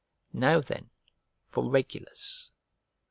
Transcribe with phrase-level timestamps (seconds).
[0.33, 0.89] Now then
[1.47, 2.49] for Regulus.